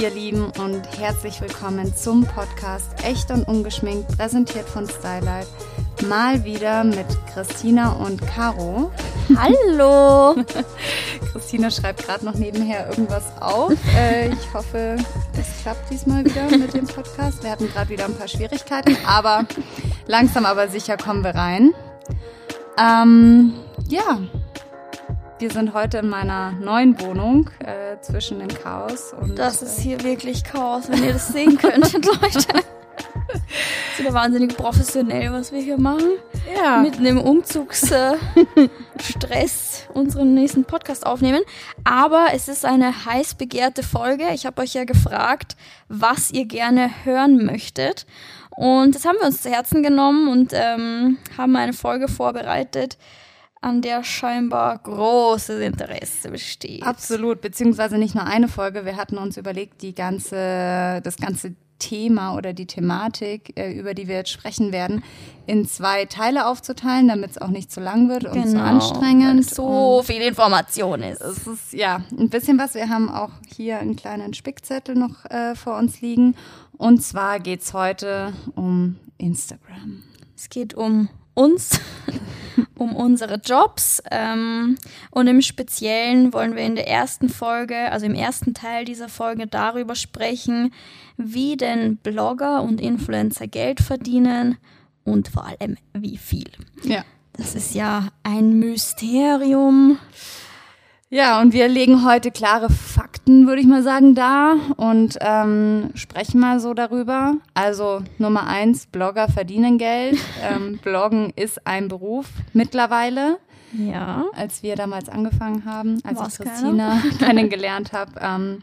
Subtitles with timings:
[0.00, 5.46] ihr Lieben, und herzlich willkommen zum Podcast Echt und Ungeschminkt, präsentiert von Stylight.
[6.08, 8.90] Mal wieder mit Christina und Caro.
[9.36, 10.42] Hallo!
[11.32, 13.74] Christina schreibt gerade noch nebenher irgendwas auf.
[13.94, 14.96] Äh, ich hoffe,
[15.38, 17.42] es klappt diesmal wieder mit dem Podcast.
[17.42, 19.44] Wir hatten gerade wieder ein paar Schwierigkeiten, aber
[20.06, 21.74] langsam aber sicher kommen wir rein.
[22.78, 23.52] Ähm,
[23.86, 24.18] ja,
[25.40, 29.38] wir sind heute in meiner neuen Wohnung äh, zwischen dem Chaos und.
[29.38, 32.20] Das ist hier wirklich Chaos, wenn ihr das sehen könntet, Leute.
[32.22, 33.40] Das
[33.94, 36.10] ist wieder wahnsinnig professionell, was wir hier machen.
[36.54, 36.82] Ja.
[36.82, 38.18] Mitten im Umzugsstress
[39.94, 41.40] unseren nächsten Podcast aufnehmen.
[41.84, 44.24] Aber es ist eine heiß begehrte Folge.
[44.34, 45.56] Ich habe euch ja gefragt,
[45.88, 48.04] was ihr gerne hören möchtet.
[48.50, 52.98] Und das haben wir uns zu Herzen genommen und ähm, haben eine Folge vorbereitet,
[53.62, 56.82] an der scheinbar großes Interesse besteht.
[56.82, 58.84] Absolut, beziehungsweise nicht nur eine Folge.
[58.84, 64.06] Wir hatten uns überlegt, die ganze, das ganze Thema oder die Thematik, äh, über die
[64.06, 65.02] wir jetzt sprechen werden,
[65.46, 69.44] in zwei Teile aufzuteilen, damit es auch nicht zu lang wird und Genau, zu anstrengend.
[69.48, 71.22] so viel Information ist.
[71.22, 72.74] Es ist ja ein bisschen was.
[72.74, 76.34] Wir haben auch hier einen kleinen Spickzettel noch äh, vor uns liegen.
[76.76, 80.02] Und zwar geht es heute um Instagram.
[80.36, 81.80] Es geht um uns,
[82.80, 84.02] um unsere Jobs.
[84.10, 84.78] Ähm,
[85.10, 89.46] und im Speziellen wollen wir in der ersten Folge, also im ersten Teil dieser Folge,
[89.46, 90.72] darüber sprechen,
[91.18, 94.56] wie denn Blogger und Influencer Geld verdienen
[95.04, 96.50] und vor allem wie viel.
[96.82, 97.04] Ja.
[97.34, 99.98] Das ist ja ein Mysterium.
[101.12, 106.38] Ja, und wir legen heute klare Fakten, würde ich mal sagen, da und ähm, sprechen
[106.40, 107.34] mal so darüber.
[107.52, 110.16] Also Nummer eins, Blogger verdienen Geld.
[110.42, 113.38] ähm, Bloggen ist ein Beruf mittlerweile.
[113.72, 114.26] Ja.
[114.36, 118.58] Als wir damals angefangen haben, als War's ich Christina kennengelernt habe ähm,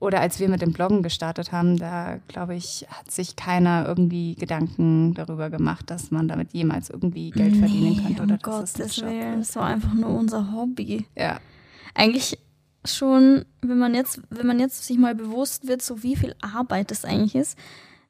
[0.00, 4.34] oder als wir mit dem Bloggen gestartet haben, da glaube ich, hat sich keiner irgendwie
[4.34, 8.40] Gedanken darüber gemacht, dass man damit jemals irgendwie Geld verdienen Nee, könnte um oder ein
[8.42, 9.50] Gottes Job Willen, ist.
[9.50, 11.06] es war einfach nur unser Hobby.
[11.16, 11.38] Ja.
[12.00, 12.38] Eigentlich
[12.84, 16.90] schon, wenn man jetzt, wenn man jetzt sich mal bewusst wird, so wie viel Arbeit
[16.90, 17.58] das eigentlich ist,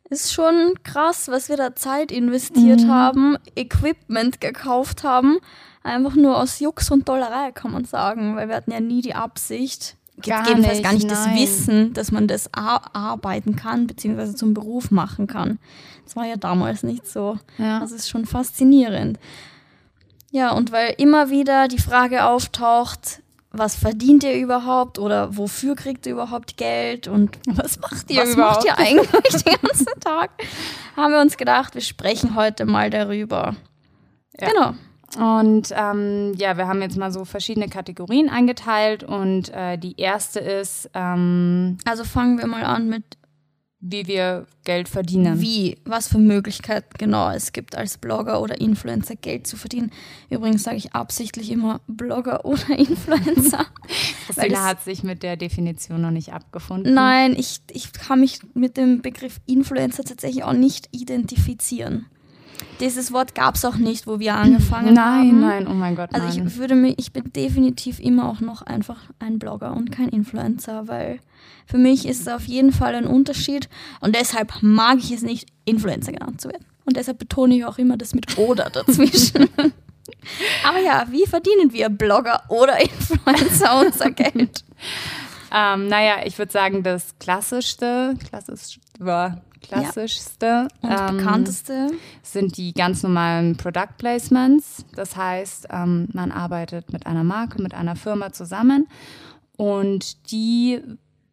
[0.08, 5.38] ist schon krass, was wir da Zeit investiert haben, Equipment gekauft haben,
[5.82, 9.14] einfach nur aus Jux und Dollerei, kann man sagen, weil wir hatten ja nie die
[9.14, 11.38] Absicht, Gar jedenfalls nicht, gar nicht das nein.
[11.38, 15.58] Wissen, dass man das ar- arbeiten kann, beziehungsweise zum Beruf machen kann.
[16.04, 17.38] Das war ja damals nicht so.
[17.56, 17.80] Ja.
[17.80, 19.18] Das ist schon faszinierend.
[20.30, 23.22] Ja, und weil immer wieder die Frage auftaucht,
[23.52, 28.34] was verdient ihr überhaupt oder wofür kriegt ihr überhaupt Geld und Was macht ihr was
[28.34, 28.64] überhaupt?
[28.64, 30.30] macht ihr eigentlich den ganzen Tag?
[30.96, 33.56] Haben wir uns gedacht, wir sprechen heute mal darüber.
[34.40, 34.48] Ja.
[34.48, 34.74] Genau.
[35.18, 40.38] Und ähm, ja, wir haben jetzt mal so verschiedene Kategorien eingeteilt und äh, die erste
[40.38, 43.02] ist, ähm, Also fangen wir mal an mit
[43.82, 45.40] wie wir Geld verdienen.
[45.40, 49.90] wie, was für Möglichkeiten genau es gibt als Blogger oder Influencer Geld zu verdienen.
[50.28, 53.66] Übrigens sage ich absichtlich immer Blogger oder Influencer.
[54.28, 56.92] das- hat sich mit der Definition noch nicht abgefunden.
[56.92, 62.06] Nein, ich, ich kann mich mit dem Begriff Influencer tatsächlich auch nicht identifizieren.
[62.80, 65.38] Dieses Wort gab es auch nicht, wo wir angefangen haben.
[65.38, 66.46] Nein, nein, oh mein Gott, Also nein.
[66.48, 70.88] ich würde mich, ich bin definitiv immer auch noch einfach ein Blogger und kein Influencer,
[70.88, 71.20] weil
[71.66, 73.68] für mich ist es auf jeden Fall ein Unterschied
[74.00, 76.64] und deshalb mag ich es nicht, Influencer genannt zu werden.
[76.84, 79.48] Und deshalb betone ich auch immer das mit oder dazwischen.
[80.66, 84.64] Aber ja, wie verdienen wir Blogger oder Influencer unser Geld?
[85.54, 91.90] ähm, naja, ich würde sagen, das klassischste, klassisch, war klassischste Und ähm, bekannteste?
[92.22, 94.84] sind die ganz normalen Product Placements.
[94.94, 98.88] Das heißt, ähm, man arbeitet mit einer Marke, mit einer Firma zusammen
[99.56, 100.80] und die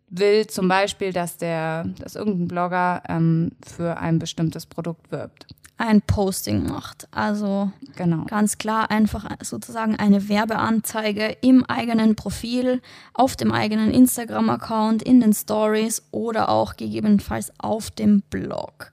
[0.10, 5.48] will zum Beispiel, dass der, dass irgendein Blogger ähm, für ein bestimmtes Produkt wirbt.
[5.78, 7.08] Ein Posting macht.
[7.12, 8.26] Also Genau.
[8.26, 12.82] ganz klar einfach sozusagen eine Werbeanzeige im eigenen Profil,
[13.14, 18.92] auf dem eigenen Instagram-Account, in den Stories oder auch gegebenenfalls auf dem Blog.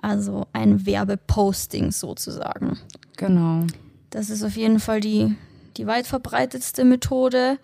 [0.00, 2.78] Also ein Werbeposting sozusagen.
[3.16, 3.64] Genau.
[4.10, 5.34] Das ist auf jeden Fall die,
[5.76, 7.58] die weit verbreitetste Methode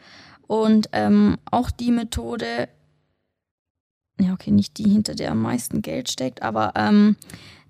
[0.47, 2.69] und ähm, auch die Methode,
[4.21, 7.17] ja okay, nicht die, hinter der am meisten Geld steckt, aber ähm,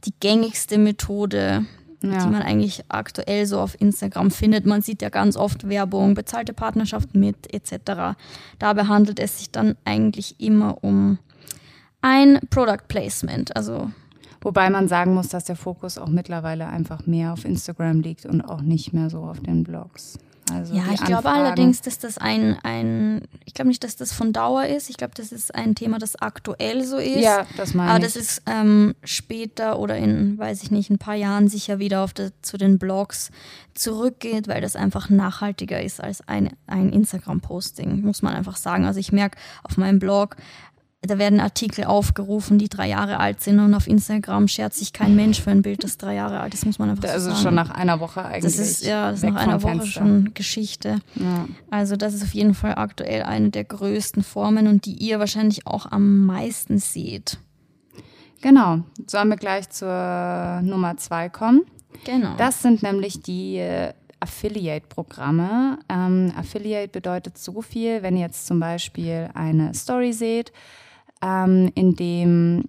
[0.04, 1.64] die gängigste Methode,
[2.02, 2.26] die Ja.
[2.26, 4.66] man eigentlich aktuell so auf Instagram findet.
[4.66, 8.16] Man sieht ja ganz oft Werbung, bezahlte Partnerschaft mit etc.
[8.58, 11.18] Dabei handelt es sich dann eigentlich immer um
[12.02, 13.90] ein Product Placement, also
[14.44, 18.42] Wobei man sagen muss, dass der Fokus auch mittlerweile einfach mehr auf Instagram liegt und
[18.42, 20.18] auch nicht mehr so auf den Blogs.
[20.52, 24.32] Also Ja, ich glaube allerdings, dass das ein, ein ich glaube nicht, dass das von
[24.32, 24.90] Dauer ist.
[24.90, 27.20] Ich glaube, das ist ein Thema, das aktuell so ist.
[27.22, 28.04] Ja, das meine Aber ich.
[28.04, 32.12] das ist ähm, später oder in, weiß ich nicht, ein paar Jahren sicher wieder auf
[32.12, 33.30] der, zu den Blogs
[33.74, 38.84] zurückgeht, weil das einfach nachhaltiger ist als ein, ein Instagram-Posting, muss man einfach sagen.
[38.84, 40.36] Also ich merke auf meinem Blog,
[41.06, 45.16] da werden Artikel aufgerufen, die drei Jahre alt sind und auf Instagram schert sich kein
[45.16, 47.42] Mensch für ein Bild, das drei Jahre alt ist, muss man einfach so also sagen.
[47.42, 48.42] schon nach einer Woche eigentlich.
[48.44, 49.90] das ist ja das ist nach einer Woche Fenster.
[49.90, 51.00] schon Geschichte.
[51.14, 51.46] Ja.
[51.70, 55.66] Also das ist auf jeden Fall aktuell eine der größten Formen und die ihr wahrscheinlich
[55.66, 57.38] auch am meisten seht.
[58.40, 58.80] Genau.
[59.06, 61.62] Sollen wir gleich zur Nummer zwei kommen?
[62.04, 62.34] Genau.
[62.36, 65.78] Das sind nämlich die äh, Affiliate-Programme.
[65.88, 70.52] Ähm, Affiliate bedeutet so viel, wenn ihr jetzt zum Beispiel eine Story seht,
[71.24, 72.64] ähm, in dem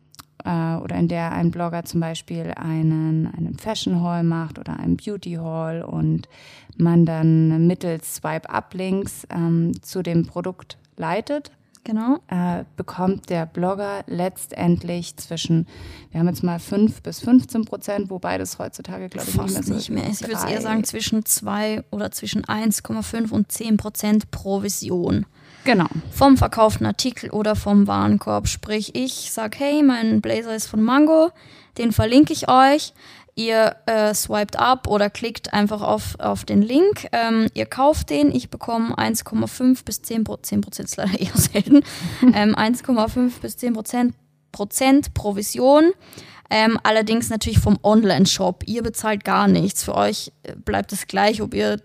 [0.45, 4.97] äh, oder in der ein Blogger zum Beispiel einen, einen Fashion Haul macht oder einen
[4.97, 6.29] Beauty Haul und
[6.77, 11.51] man dann mittels Swipe-Up-Links ähm, zu dem Produkt leitet,
[11.83, 12.19] genau.
[12.27, 15.67] äh, bekommt der Blogger letztendlich zwischen,
[16.11, 19.89] wir haben jetzt mal 5 bis 15 Prozent, wobei das heutzutage, glaube ich, Fast nicht
[19.89, 25.25] mehr so Ich würde eher sagen zwischen 2 oder zwischen 1,5 und 10 Prozent Provision.
[25.65, 25.87] Genau.
[26.11, 28.47] Vom verkauften Artikel oder vom Warenkorb.
[28.47, 31.31] Sprich, ich sage, hey, mein Blazer ist von Mango,
[31.79, 32.93] den verlinke ich euch.
[33.33, 37.07] Ihr äh, swiped ab oder klickt einfach auf, auf den Link.
[37.11, 38.33] Ähm, ihr kauft den.
[38.33, 40.45] Ich bekomme 1,5 bis 10 Prozent.
[40.45, 41.83] 10 Prozent ist leider eher selten.
[42.33, 44.15] ähm, 1,5 bis 10 Prozent,
[44.51, 45.91] Prozent Provision.
[46.51, 48.63] Ähm, allerdings natürlich vom Online-Shop.
[48.67, 49.83] Ihr bezahlt gar nichts.
[49.83, 51.81] Für euch äh, bleibt es gleich, ob ihr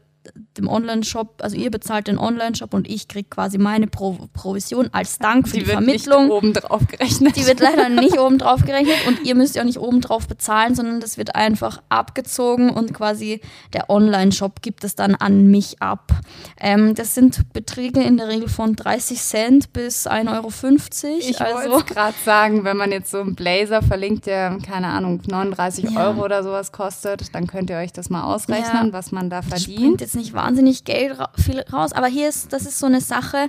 [0.58, 5.18] dem Online-Shop, also ihr bezahlt den Online-Shop und ich kriege quasi meine Pro Provision als
[5.18, 6.24] Dank für die, Die wird Vermittlung.
[6.24, 7.36] nicht oben drauf gerechnet.
[7.36, 10.26] Die wird leider nicht oben drauf gerechnet und ihr müsst ja auch nicht oben drauf
[10.28, 13.40] bezahlen, sondern das wird einfach abgezogen und quasi
[13.72, 16.12] der Online-Shop gibt es dann an mich ab.
[16.60, 21.18] Ähm, das sind Beträge in der Regel von 30 Cent bis 1,50 Euro.
[21.20, 25.20] ich also, wollte gerade sagen, wenn man jetzt so einen Blazer verlinkt, der, keine Ahnung,
[25.26, 26.08] 39 Ja.
[26.08, 28.92] Euro oder sowas kostet, dann könnt ihr euch das mal ausrechnen, Ja.
[28.92, 29.80] was man da das verdient.
[29.80, 33.00] bringt jetzt nicht wahnsinnig Geld ra viel raus, aber hier ist, das ist so eine
[33.00, 33.48] Sache,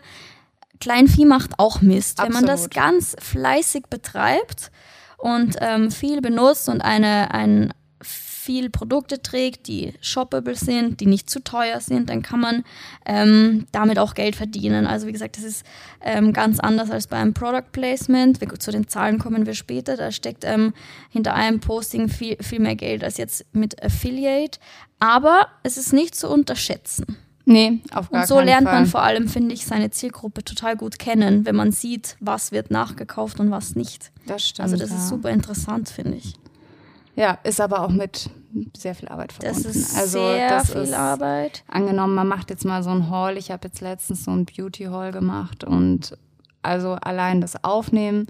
[0.79, 2.21] Kleinvieh macht auch Mist.
[2.21, 2.73] Wenn man das Absolut.
[2.73, 4.71] ganz fleißig betreibt
[5.17, 7.73] und ähm, viel benutzt und eine, ein,
[8.51, 12.65] viel Produkte trägt, die shoppable sind, die nicht zu teuer sind, dann kann man
[13.06, 14.88] ähm, damit auch Geld verdienen.
[14.88, 15.65] Also wie gesagt, das ist
[16.01, 18.42] ähm, ganz anders als bei einem Product Placement.
[18.42, 19.95] Wir, zu den Zahlen kommen wir später.
[19.95, 20.74] Da steckt ähm,
[21.09, 24.59] hinter einem Posting viel, viel mehr Geld als jetzt mit Affiliate.
[25.00, 27.18] Aber es ist nicht zu unterschätzen.
[27.45, 28.81] Nee, auf gar Und so lernt Fall.
[28.81, 32.69] man vor allem, finde ich, seine Zielgruppe total gut kennen, wenn man sieht, was wird
[32.69, 34.12] nachgekauft und was nicht.
[34.27, 34.65] Das stimmt.
[34.65, 34.98] Also das ja.
[34.98, 36.33] ist super interessant, finde ich.
[37.16, 38.30] Ja, ist aber auch mit
[38.75, 39.63] sehr viel Arbeit verbunden.
[39.63, 41.63] Das ist also, sehr das viel ist, Arbeit.
[41.68, 43.38] Angenommen, man macht jetzt mal so ein Haul.
[43.38, 46.18] Ich habe jetzt letztens so ein Beauty Haul gemacht und
[46.62, 48.28] also allein das Aufnehmen,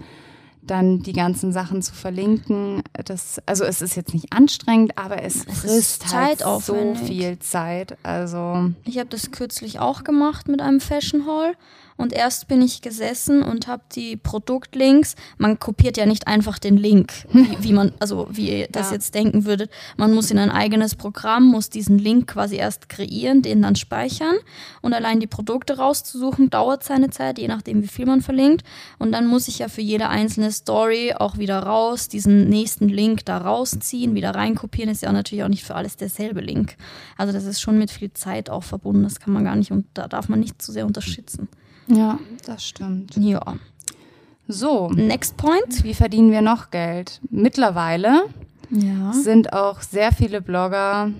[0.62, 5.44] dann die ganzen Sachen zu verlinken, das, also es ist jetzt nicht anstrengend, aber es,
[5.44, 7.96] Es frisst halt so viel Zeit.
[8.04, 11.54] Also Ich habe das kürzlich auch gemacht mit einem Fashion Haul.
[11.96, 15.14] Und erst bin ich gesessen und habe die Produktlinks.
[15.38, 18.94] Man kopiert ja nicht einfach den Link, wie, wie man, also wie ihr das Ja.
[18.94, 19.70] jetzt denken würdet.
[19.96, 24.34] Man muss in ein eigenes Programm, muss diesen Link quasi erst kreieren, den dann speichern.
[24.80, 28.64] Und allein die Produkte rauszusuchen, dauert seine Zeit, je nachdem, wie viel man verlinkt.
[28.98, 33.24] Und dann muss ich ja für jede einzelne Story auch wieder raus, diesen nächsten Link
[33.24, 34.90] da rausziehen, wieder reinkopieren.
[34.90, 36.76] Ist ja natürlich auch nicht für alles derselbe Link.
[37.16, 39.02] Also das ist schon mit viel Zeit auch verbunden.
[39.04, 41.48] Das kann man gar nicht und da darf man nicht zu sehr unterschätzen.
[41.86, 43.16] Ja, das stimmt.
[43.16, 43.40] Ja.
[44.48, 45.84] So, Next point.
[45.84, 47.20] wie verdienen wir noch Geld?
[47.30, 48.24] Mittlerweile
[48.70, 49.12] Ja.
[49.12, 51.10] sind auch sehr viele Blogger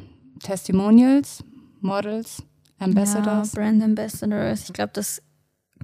[0.43, 1.45] Testimonials,
[1.81, 2.43] Models,
[2.81, 3.53] Ja, Ambassadors.
[3.53, 4.65] Brand Ambassadors.
[4.69, 5.23] Ich glaube, das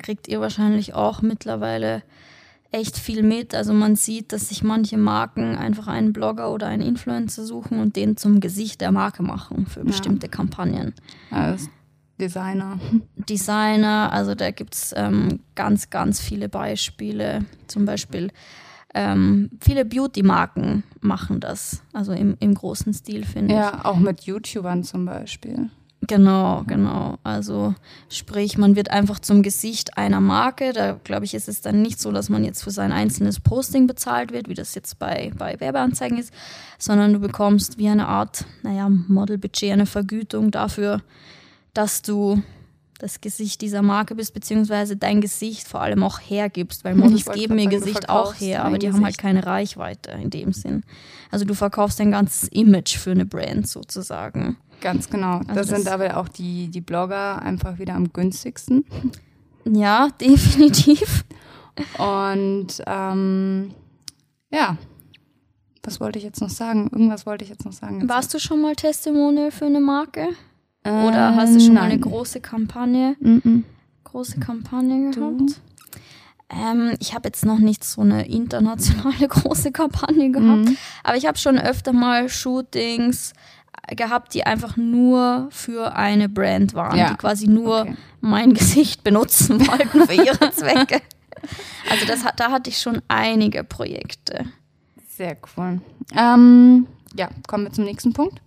[0.00, 2.02] kriegt ihr wahrscheinlich auch mittlerweile
[2.70, 3.54] echt viel mit.
[3.54, 7.96] Also man sieht, dass sich manche Marken einfach einen Blogger oder einen Influencer suchen und
[7.96, 10.92] den zum Gesicht der Marke machen für bestimmte Kampagnen.
[11.30, 11.70] als
[12.20, 12.78] Designer.
[13.28, 17.44] Designer, also da gibt es ähm, ganz, ganz viele Beispiele.
[17.66, 18.30] Zum Beispiel
[18.94, 23.60] ähm, viele Beauty-Marken machen das, also im, im großen Stil, finde ich.
[23.60, 25.70] Ja, auch mit YouTubern zum Beispiel.
[26.06, 27.18] Genau, genau.
[27.22, 27.74] Also
[28.08, 30.72] sprich, man wird einfach zum Gesicht einer Marke.
[30.72, 33.86] Da glaube ich, ist es dann nicht so, dass man jetzt für sein einzelnes Posting
[33.86, 36.32] bezahlt wird, wie das jetzt bei, bei Werbeanzeigen ist,
[36.78, 41.02] sondern du bekommst wie eine Art, naja, Modelbudget, eine Vergütung dafür,
[41.74, 42.42] dass du
[42.98, 47.58] das Gesicht dieser Marke bist, beziehungsweise dein Gesicht vor allem auch hergibst, weil Models geben
[47.58, 49.20] ihr Gesicht auch her, aber die haben halt Gesicht.
[49.20, 50.82] keine Reichweite in dem Sinn.
[51.30, 54.56] Also du verkaufst dein ganzes Image für eine Brand sozusagen.
[54.80, 55.38] Ganz genau.
[55.38, 58.84] Also das, das- sind aber auch die, die Blogger einfach wieder am günstigsten.
[59.64, 61.24] Ja, definitiv.
[61.98, 63.70] Und ähm,
[64.50, 64.76] ja,
[65.84, 66.88] was wollte ich jetzt noch sagen?
[66.92, 68.00] Irgendwas wollte ich jetzt noch sagen.
[68.00, 70.28] Jetzt Warst du schon mal Testimonial für eine Marke?
[70.84, 73.64] Oder hast du schon mal eine große Kampagne, Mhm.
[74.04, 75.36] große Kampagne Du?
[75.36, 75.60] gehabt?
[76.50, 80.76] Ähm, ich habe jetzt noch nicht so eine internationale große Kampagne gehabt, Mhm.
[81.04, 83.34] aber ich habe schon öfter mal Shootings
[83.86, 87.10] äh, gehabt, die einfach nur für eine Brand waren, Ja.
[87.10, 87.96] die quasi nur Okay.
[88.22, 91.02] mein Gesicht benutzen wollten für ihre Zwecke.
[91.90, 94.46] Also das, da hatte ich schon einige Projekte.
[95.16, 95.80] Sehr cool.
[96.16, 98.40] Ähm, ja, kommen wir zum nächsten Punkt.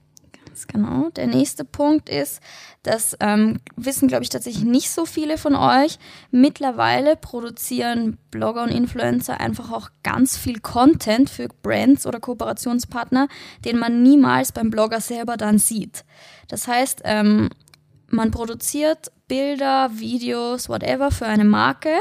[0.51, 1.09] Ganz genau.
[1.11, 2.41] Der nächste Punkt ist,
[2.83, 5.97] das ähm, wissen, glaube ich, tatsächlich nicht so viele von euch.
[6.29, 13.29] Mittlerweile produzieren Blogger und Influencer einfach auch ganz viel Content für Brands oder Kooperationspartner,
[13.63, 16.03] den man niemals beim Blogger selber dann sieht.
[16.49, 17.47] Das heißt, ähm,
[18.09, 21.93] man produziert Bilder, Videos, whatever für eine Marke,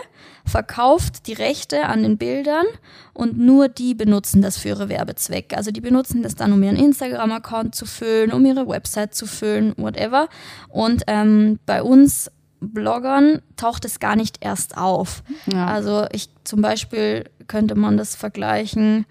[0.45, 2.67] verkauft die Rechte an den Bildern
[3.15, 5.57] und nur die benutzen das für ihre Werbezwecke.
[5.57, 9.75] Also die benutzen das dann, um ihren Instagram-Account zu füllen, um ihre Website zu füllen,
[9.77, 10.29] whatever.
[10.71, 15.23] Und ähm, bei uns Bloggern taucht es gar nicht erst auf.
[15.47, 15.69] Ja.
[15.69, 19.07] Also ich zum Beispiel könnte man das vergleichen,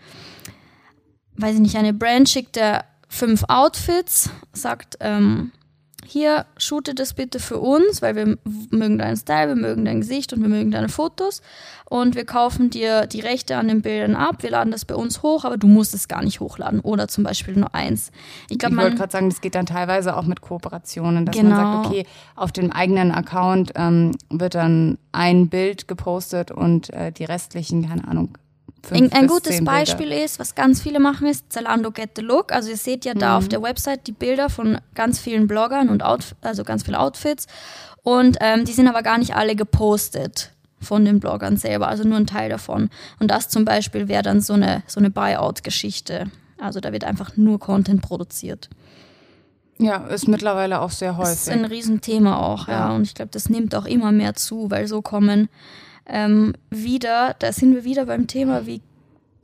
[1.38, 5.54] weiß ich nicht, eine Brand schickt der fünf Outfits, sagt, ähm,
[6.10, 8.38] hier, shoote das bitte für uns, weil wir
[8.72, 11.42] mögen deinen Style, wir mögen dein Gesicht und wir mögen deine Fotos.
[11.86, 15.24] Und wir kaufen dir die Rechte an den Bildern ab, wir laden das bei uns
[15.24, 16.80] hoch, aber du musst es gar nicht hochladen.
[16.82, 18.12] Oder zum Beispiel nur eins.
[18.50, 21.56] Ich ich wollte gerade sagen, das geht dann teilweise auch mit Kooperationen, dass Genau.
[21.56, 27.12] man sagt, okay, auf dem eigenen Account ähm, wird dann ein Bild gepostet und äh,
[27.12, 28.38] die restlichen, keine Ahnung.
[28.92, 29.72] Ein, ein gutes zehn Bilder.
[29.80, 32.52] Beispiel ist, was ganz viele machen, ist Zalando Get the Look.
[32.52, 33.50] Also ihr seht ja da auf Mhm.
[33.50, 37.48] der Website die Bilder von ganz vielen Bloggern und Outf also ganz viele Outfits.
[38.04, 42.18] Und ähm, die sind aber gar nicht alle gepostet von den Bloggern selber, also nur
[42.18, 42.90] ein Teil davon.
[43.20, 46.32] Und das zum Beispiel wäre dann so eine, so eine Buyout-Geschichte.
[46.58, 48.70] Also da wird einfach nur Content produziert.
[49.78, 51.60] Ja, ist mittlerweile auch sehr Das ist häufig.
[51.60, 52.90] ein Riesenthema auch, ja.
[52.90, 52.96] Ja.
[52.96, 55.48] Und ich glaube, das nimmt auch immer mehr zu, weil so kommen
[56.10, 58.82] ähm, wieder, da sind wir wieder beim Thema, wie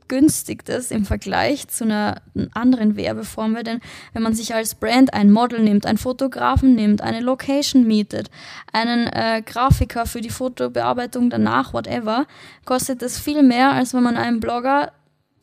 [0.08, 3.66] günstig das im Vergleich zu einer anderen Werbeform wird.
[3.66, 3.80] Denn
[4.12, 8.30] wenn man sich als Brand ein Model nimmt, einen Fotografen nimmt, eine Location mietet,
[8.72, 12.26] einen äh, Grafiker für die Fotobearbeitung danach, whatever,
[12.64, 14.92] kostet das viel mehr, als wenn man einem Blogger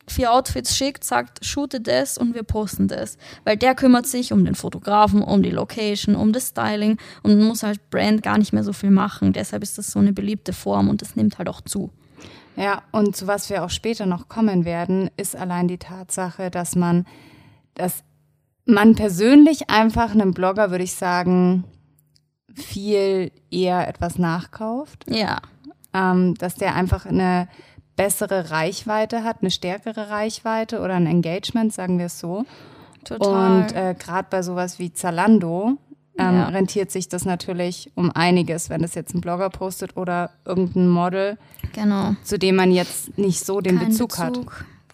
[0.06, 3.16] vier Outfits schickt, sagt, shoote das und wir posten das.
[3.44, 7.62] Weil der kümmert sich um den Fotografen, um die Location, um das Styling und muss
[7.62, 9.32] halt Brand gar nicht mehr so viel machen.
[9.32, 11.90] Deshalb ist das so eine beliebte Form und das nimmt halt auch zu.
[12.56, 16.76] Ja, und zu was wir auch später noch kommen werden, ist allein die Tatsache, dass
[16.76, 17.06] man,
[17.74, 18.04] dass
[18.64, 21.64] man persönlich einfach einem Blogger, würde ich sagen,
[22.54, 25.04] viel eher etwas nachkauft.
[25.08, 25.40] Ja,
[25.92, 27.48] Ähm, dass der einfach eine
[27.96, 32.44] bessere Reichweite hat, eine stärkere Reichweite oder ein Engagement, sagen wir es so.
[33.04, 33.62] total.
[33.62, 35.76] Und äh, gerade bei sowas wie Zalando
[36.18, 36.48] ähm, Ja.
[36.48, 41.38] rentiert sich das natürlich um einiges, wenn das jetzt ein Blogger postet oder irgendein Model,
[41.72, 42.14] genau.
[42.24, 44.38] zu dem man jetzt nicht so den Kein Bezug, hat.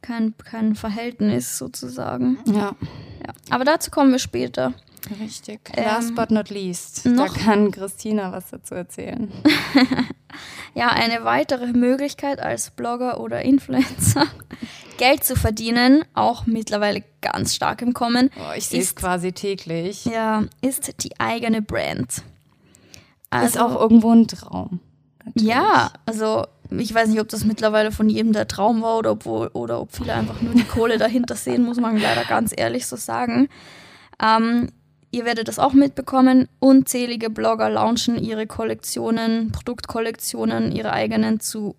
[0.03, 2.39] Kein, kein Verhältnis sozusagen.
[2.47, 2.75] Ja, Ja.
[3.51, 4.73] Aber dazu kommen wir später.
[5.21, 5.61] Richtig.
[5.75, 9.31] Ähm, Last but not least, noch- da kann Christina was dazu erzählen.
[10.75, 14.27] Ja, eine weitere Möglichkeit als Blogger oder Influencer
[14.99, 19.33] Geld zu verdienen, auch mittlerweile ganz stark im Kommen, Oh, ich sehe es Ist- quasi
[19.33, 20.05] täglich.
[20.05, 22.11] ja, ist die eigene Brand.
[22.13, 22.23] ist
[23.31, 24.79] Also, auch irgendwo ein Traum.
[25.25, 25.49] natürlich.
[25.49, 29.49] ja, also ich weiß nicht, ob das mittlerweile von jedem der Traum war oder, obwohl,
[29.49, 32.95] oder ob viele einfach nur die Kohle dahinter sehen, muss man leider ganz ehrlich so
[32.95, 33.49] sagen.
[34.23, 34.71] Ähm,
[35.11, 36.49] ihr werdet das auch mitbekommen.
[36.59, 41.77] Unzählige Blogger launchen ihre Kollektionen, Produktkollektionen, ihre eigenen zu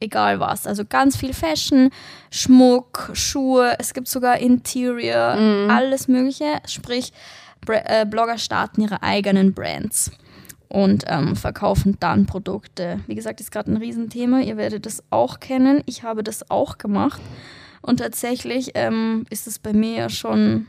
[0.00, 0.66] egal was.
[0.66, 1.90] Also ganz viel Fashion,
[2.30, 5.70] Schmuck, Schuhe, es gibt sogar Interior, Mhm.
[5.70, 6.58] alles Mögliche.
[6.66, 7.12] Sprich,
[7.64, 10.10] Bra äh, Blogger starten ihre eigenen Brands
[10.68, 13.00] und ähm, verkaufen dann Produkte.
[13.06, 14.40] Wie gesagt, ist gerade ein Riesenthema.
[14.40, 15.82] Ihr werdet das auch kennen.
[15.86, 17.22] Ich habe das auch gemacht.
[17.80, 20.66] Und tatsächlich ähm, ist es bei mir ja schon,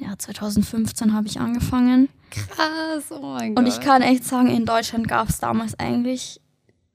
[0.00, 2.08] ja, 2015 habe ich angefangen.
[2.30, 3.64] Krass, oh mein Gott.
[3.64, 6.40] Und ich kann echt sagen, in Deutschland gab es damals eigentlich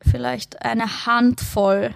[0.02, 1.94] vielleicht eine Handvoll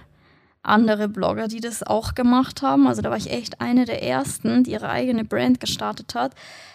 [0.62, 2.86] andere Blogger, die das auch gemacht haben.
[2.86, 6.34] Also da war ich echt eine der ersten, die ihre eigene Brand gestartet hat.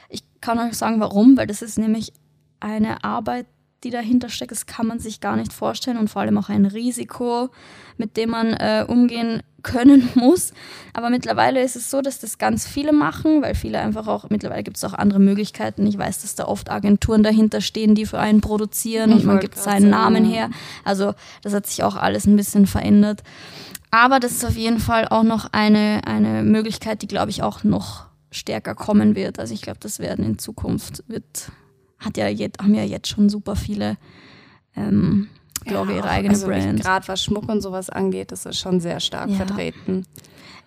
[0.09, 2.11] Ich kann euch sagen, warum, weil das ist nämlich
[2.59, 3.45] eine Arbeit,
[3.85, 6.65] die dahinter steckt, das kann man sich gar nicht vorstellen und vor allem auch ein
[6.65, 7.49] Risiko,
[7.97, 10.53] mit dem man äh, umgehen können muss.
[10.93, 14.63] Aber mittlerweile ist es so, dass das ganz viele machen, weil viele einfach auch, mittlerweile
[14.63, 15.85] gibt es auch andere Möglichkeiten.
[15.87, 19.39] Ich weiß, dass da oft Agenturen dahinter stehen, die für einen produzieren ich und man
[19.39, 20.49] gibt seinen Namen her.
[20.83, 21.13] Also
[21.43, 23.23] das hat sich auch alles ein bisschen verändert.
[23.91, 27.63] Aber das ist auf jeden Fall auch noch eine, eine Möglichkeit, die, glaube ich, auch
[27.63, 29.39] noch stärker kommen wird.
[29.39, 31.51] Also ich glaube, das werden in Zukunft wird,
[31.99, 33.97] hat ja jetzt, haben ja jetzt schon super viele
[34.75, 35.27] ähm,
[35.65, 36.81] Blogger ja, ihre eigene also Brand.
[36.81, 39.37] Gerade was Schmuck und sowas angeht, das ist schon sehr stark ja.
[39.37, 40.05] vertreten.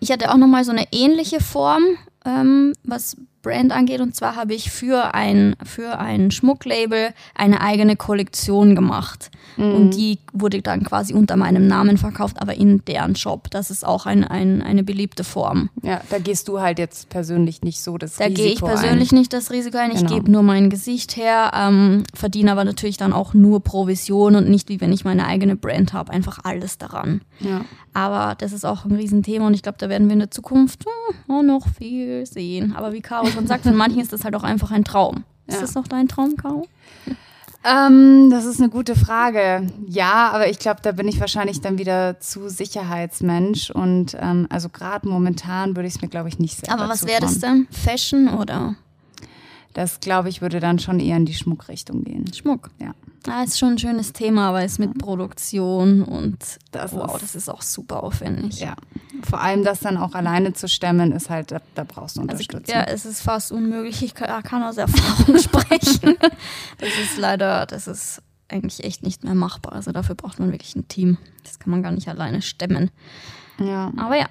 [0.00, 1.82] Ich hatte auch noch mal so eine ähnliche Form,
[2.24, 4.00] ähm, was Brand angeht.
[4.00, 9.30] Und zwar habe ich für ein, für ein Schmucklabel eine eigene Kollektion gemacht.
[9.56, 9.74] Mhm.
[9.74, 13.50] Und die wurde dann quasi unter meinem Namen verkauft, aber in deren Shop.
[13.50, 15.70] Das ist auch ein, ein, eine beliebte Form.
[15.82, 18.36] Ja, da gehst du halt jetzt persönlich nicht so das da Risiko ein.
[18.36, 19.18] Da gehe ich persönlich ein.
[19.18, 19.90] nicht das Risiko ein.
[19.90, 20.14] Ich genau.
[20.14, 24.68] gebe nur mein Gesicht her, ähm, verdiene aber natürlich dann auch nur Provision und nicht
[24.68, 26.12] wie wenn ich meine eigene Brand habe.
[26.12, 27.22] Einfach alles daran.
[27.40, 27.62] Ja.
[27.98, 30.84] Aber das ist auch ein Riesenthema und ich glaube, da werden wir in der Zukunft
[31.26, 32.76] oh, noch viel sehen.
[32.76, 35.24] Aber wie Caro schon sagt, für manchen ist das halt auch einfach ein Traum.
[35.48, 35.62] Ist ja.
[35.62, 36.68] das noch dein Traum, Caro?
[37.64, 39.66] Ähm, das ist eine gute Frage.
[39.88, 44.68] Ja, aber ich glaube, da bin ich wahrscheinlich dann wieder zu Sicherheitsmensch und ähm, also
[44.68, 47.66] gerade momentan würde ich es mir, glaube ich, nicht selber Aber was wäre das denn?
[47.72, 48.76] Fashion oder?
[49.74, 52.32] Das, glaube ich, würde dann schon eher in die Schmuckrichtung gehen.
[52.32, 52.70] Schmuck?
[52.78, 52.94] Ja.
[53.26, 56.38] Ja, ist schon ein schönes Thema, weil es mit Produktion und
[56.70, 58.60] das wow, ist, das ist auch super aufwendig.
[58.60, 58.76] Ja.
[59.28, 62.32] Vor allem das dann auch alleine zu stemmen, ist halt, da, da brauchst du also,
[62.32, 62.74] Unterstützung.
[62.74, 64.02] Also, ja, es ist fast unmöglich.
[64.02, 66.16] Ich kann, kann aus Erfahrung sprechen.
[66.78, 69.74] Das ist leider, das ist eigentlich echt nicht mehr machbar.
[69.74, 71.18] Also dafür braucht man wirklich ein Team.
[71.44, 72.90] Das kann man gar nicht alleine stemmen.
[73.58, 73.92] Ja.
[73.96, 74.28] Aber ja.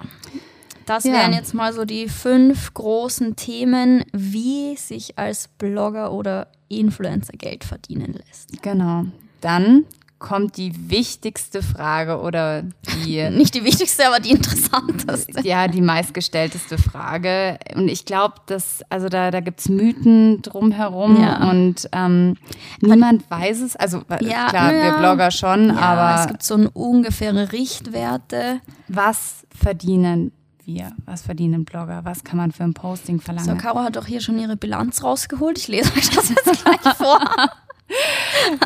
[0.87, 1.11] Das ja.
[1.11, 7.65] wären jetzt mal so die fünf großen Themen, wie sich als Blogger oder Influencer Geld
[7.65, 8.61] verdienen lässt.
[8.63, 9.03] Genau.
[9.41, 9.83] Dann
[10.17, 12.63] kommt die wichtigste Frage oder
[13.03, 13.29] die.
[13.31, 15.41] Nicht die wichtigste, aber die interessanteste.
[15.45, 17.59] Ja, die meistgestellteste Frage.
[17.75, 21.49] Und ich glaube, dass, also da, da gibt es Mythen drumherum ja.
[21.49, 22.37] und ähm,
[22.79, 23.75] niemand weiß es.
[23.75, 24.83] Also ja, klar, ja.
[24.83, 26.21] wir Blogger schon, aber.
[26.21, 28.61] Es gibt so ungefähre Richtwerte.
[28.87, 30.31] Was verdienen
[30.67, 30.91] wir?
[31.05, 32.05] Was verdienen Blogger?
[32.05, 33.49] Was kann man für ein Posting verlangen?
[33.49, 35.57] So, Caro hat auch hier schon ihre Bilanz rausgeholt.
[35.57, 37.19] Ich lese euch das jetzt gleich vor.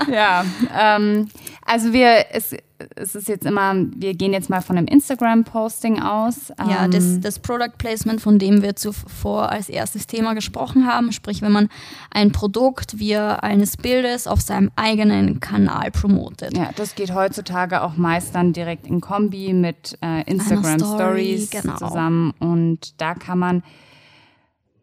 [0.11, 0.43] ja,
[0.77, 1.29] ähm,
[1.65, 2.55] also wir, es,
[2.95, 6.51] es ist jetzt immer, wir gehen jetzt mal von einem Instagram-Posting aus.
[6.59, 11.11] Ja, das, ähm, das Product Placement, von dem wir zuvor als erstes Thema gesprochen haben,
[11.11, 11.69] sprich, wenn man
[12.09, 16.57] ein Produkt via eines Bildes auf seinem eigenen Kanal promotet.
[16.57, 21.49] Ja, das geht heutzutage auch meist dann direkt in Kombi mit äh, Instagram Story, Stories
[21.51, 21.77] genau.
[21.77, 23.63] zusammen und da kann man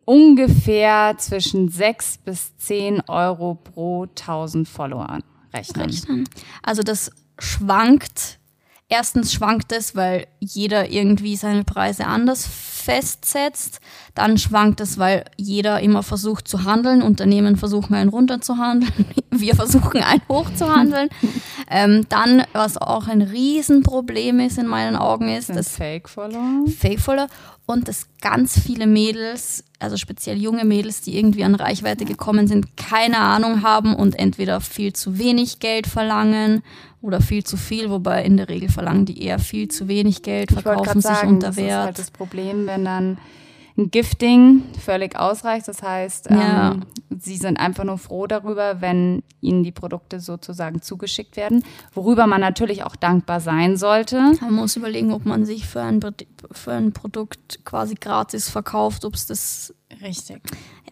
[0.04, 5.18] ungefähr zwischen 6 bis 10 Euro pro 1000 Follower
[5.52, 5.86] rechnen.
[5.86, 6.24] rechnen.
[6.62, 8.38] Also das schwankt.
[8.90, 12.46] Erstens schwankt es, weil jeder irgendwie seine Preise anders
[12.88, 13.80] festsetzt.
[14.14, 17.02] Dann schwankt es, weil jeder immer versucht zu handeln.
[17.02, 19.04] Unternehmen versuchen einen runter zu handeln.
[19.30, 21.10] Wir versuchen einen hoch zu handeln.
[21.70, 26.64] ähm, dann, was auch ein Riesenproblem ist in meinen Augen, ist, dass Fake-Follower.
[26.66, 27.28] Fake-Follower
[27.68, 32.78] und dass ganz viele Mädels, also speziell junge Mädels, die irgendwie an Reichweite gekommen sind,
[32.78, 36.62] keine Ahnung haben und entweder viel zu wenig Geld verlangen
[37.02, 40.50] oder viel zu viel, wobei in der Regel verlangen die eher viel zu wenig Geld,
[40.50, 41.68] verkaufen sich sagen, unter Wert.
[41.68, 43.18] Das ist halt das Problem, wenn dann
[43.78, 45.68] ein Gifting völlig ausreicht.
[45.68, 46.72] Das heißt, ja.
[46.72, 46.84] ähm,
[47.18, 51.64] sie sind einfach nur froh darüber, wenn ihnen die Produkte sozusagen zugeschickt werden,
[51.94, 54.32] worüber man natürlich auch dankbar sein sollte.
[54.40, 56.00] Man muss überlegen, ob man sich für ein,
[56.50, 60.42] für ein Produkt quasi gratis verkauft, ob es das Richtig.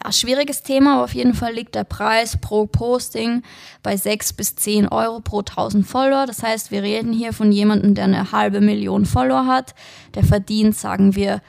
[0.03, 3.42] Ja, schwieriges Thema, aber auf jeden Fall liegt der Preis pro Posting
[3.83, 6.25] bei 6 bis 10 Euro pro 1000 Follower.
[6.27, 9.75] Das heißt, wir reden hier von jemandem, der eine halbe Million Follower hat.
[10.14, 11.42] Der verdient, sagen wir,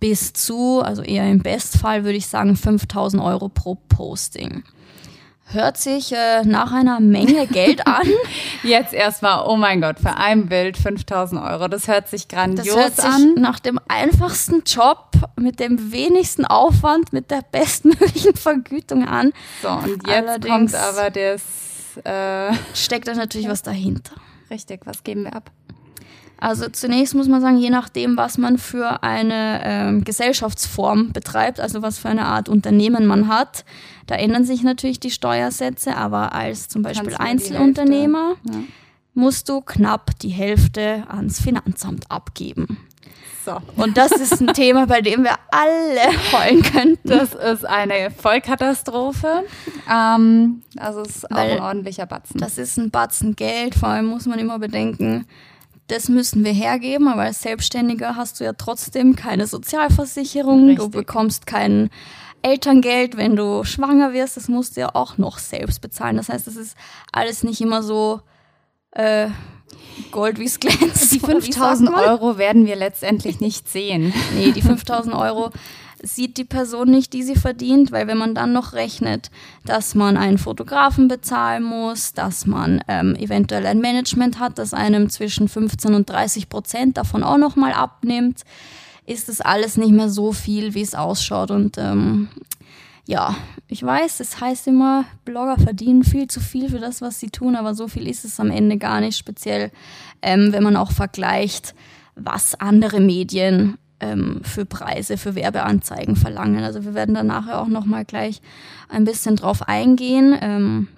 [0.00, 4.64] bis zu, also eher im Bestfall würde ich sagen, 5000 Euro pro Posting.
[5.48, 8.08] Hört sich äh, nach einer Menge Geld an.
[8.64, 11.68] Jetzt erstmal, oh mein Gott, für ein Bild 5000 Euro.
[11.68, 13.34] Das hört sich grandios das hört sich an.
[13.34, 19.32] Nach dem einfachsten Job, mit dem wenigsten Aufwand, mit der bestmöglichen Vergütung an.
[19.62, 21.42] So, und jetzt Allerdings kommt aber das.
[22.04, 24.14] Äh steckt da natürlich was dahinter.
[24.50, 25.50] Richtig, was geben wir ab?
[26.38, 31.82] Also zunächst muss man sagen, je nachdem, was man für eine ähm, Gesellschaftsform betreibt, also
[31.82, 33.64] was für eine Art Unternehmen man hat,
[34.06, 38.58] da ändern sich natürlich die Steuersätze, aber als zum Beispiel Einzelunternehmer ja.
[39.14, 42.86] musst du knapp die Hälfte ans Finanzamt abgeben.
[43.46, 43.62] So.
[43.76, 47.08] Und das ist ein Thema, bei dem wir alle heulen könnten.
[47.08, 49.44] Das ist eine Vollkatastrophe.
[49.90, 52.40] Ähm, also es ist auch Weil ein ordentlicher Batzen.
[52.40, 55.26] Das ist ein Batzen Geld, vor allem muss man immer bedenken,
[55.88, 60.90] das müssen wir hergeben, aber als Selbstständiger hast du ja trotzdem keine Sozialversicherung, du Richtig.
[60.90, 61.90] bekommst kein
[62.42, 66.16] Elterngeld, wenn du schwanger wirst, das musst du ja auch noch selbst bezahlen.
[66.16, 66.76] Das heißt, das ist
[67.12, 68.20] alles nicht immer so
[68.92, 69.28] äh,
[70.10, 71.12] Gold wie es glänzt.
[71.12, 72.04] Die oder wie sagt 5000 man?
[72.04, 74.12] Euro werden wir letztendlich nicht sehen.
[74.36, 75.50] Nee, die 5000 Euro
[76.02, 79.30] sieht die Person nicht, die sie verdient, weil wenn man dann noch rechnet,
[79.64, 85.08] dass man einen Fotografen bezahlen muss, dass man ähm, eventuell ein Management hat, das einem
[85.10, 88.42] zwischen 15 und 30 Prozent davon auch nochmal abnimmt,
[89.06, 91.50] ist das alles nicht mehr so viel, wie es ausschaut.
[91.50, 92.28] Und ähm,
[93.06, 93.36] ja,
[93.68, 97.56] ich weiß, es heißt immer, Blogger verdienen viel zu viel für das, was sie tun,
[97.56, 99.70] aber so viel ist es am Ende gar nicht, speziell
[100.22, 101.74] ähm, wenn man auch vergleicht,
[102.16, 106.62] was andere Medien ähm, für Preise, für Werbeanzeigen verlangen.
[106.62, 108.40] Also wir werden da nachher auch nochmal gleich
[108.88, 110.88] ein bisschen drauf eingehen ähm,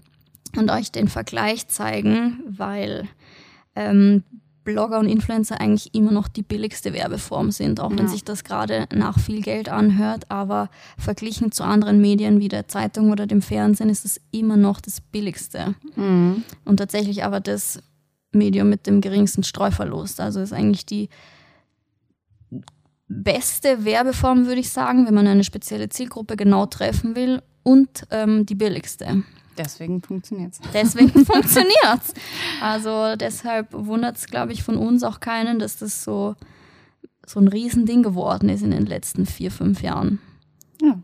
[0.56, 3.06] und euch den Vergleich zeigen, weil
[3.76, 4.24] ähm,
[4.64, 8.08] Blogger und Influencer eigentlich immer noch die billigste Werbeform sind, auch wenn Ja.
[8.08, 10.30] sich das gerade nach viel Geld anhört.
[10.30, 14.80] Aber verglichen zu anderen Medien wie der Zeitung oder dem Fernsehen ist es immer noch
[14.82, 15.74] das billigste.
[15.96, 16.42] Mhm.
[16.66, 17.80] Und tatsächlich aber das
[18.32, 20.20] Medium mit dem geringsten Streuverlust.
[20.20, 21.08] Also ist eigentlich die
[23.08, 28.46] beste Werbeform, würde ich sagen, wenn man eine spezielle Zielgruppe genau treffen will und ähm,
[28.46, 29.22] die billigste.
[29.56, 30.60] Deswegen funktioniert es.
[30.72, 32.14] Deswegen funktioniert's.
[32.60, 36.36] Also deshalb wundert es, glaube ich, von uns auch keinen, dass das so,
[37.26, 40.20] so ein Riesending geworden ist in den letzten vier, fünf Jahren.
[40.80, 40.98] Ja.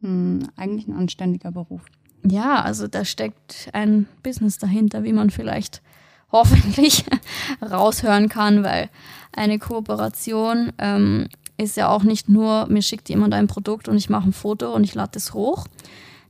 [0.00, 0.48] Mhm.
[0.56, 1.82] Eigentlich ein anständiger Beruf.
[2.26, 5.82] Ja, also da steckt ein Business dahinter, wie man vielleicht
[6.32, 7.04] hoffentlich
[7.62, 8.90] raushören kann, weil
[9.32, 14.10] eine Kooperation ähm, ist ja auch nicht nur, mir schickt jemand ein Produkt und ich
[14.10, 15.66] mache ein Foto und ich lade es hoch.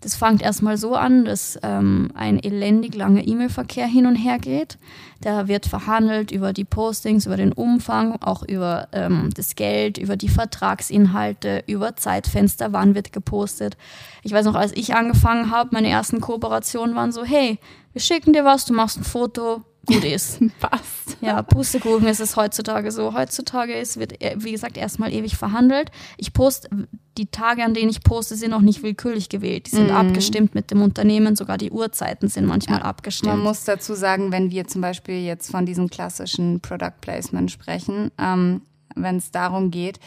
[0.04, 4.76] Das fängt erstmal so an, dass ähm, ein elendig langer E-Mail-Verkehr hin und her geht.
[5.22, 10.18] Da wird verhandelt über die Postings, über den Umfang, auch über ähm, das Geld, über
[10.18, 13.78] die Vertragsinhalte, über Zeitfenster, wann wird gepostet.
[14.22, 17.58] Ich weiß noch, als ich angefangen habe, meine ersten Kooperationen waren so, hey,
[17.94, 20.40] wir schicken dir was, du machst ein Foto, gut ist.
[20.60, 21.16] Passt.
[21.20, 23.14] Ja, Pustekuchen ist es heutzutage so.
[23.14, 25.90] Heutzutage ist, wird, äh, wie gesagt, erstmal ewig verhandelt.
[26.16, 26.68] Ich poste,
[27.16, 29.66] die Tage, an denen ich poste, sind auch nicht willkürlich gewählt.
[29.66, 33.34] Die sind abgestimmt mit dem Unternehmen, sogar die Uhrzeiten sind manchmal abgestimmt.
[33.34, 38.10] Man muss dazu sagen, wenn wir zum Beispiel jetzt von diesem klassischen Product Placement sprechen,
[38.18, 38.62] ähm,
[38.94, 40.00] wenn es darum geht,